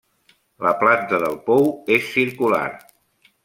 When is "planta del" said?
0.79-1.37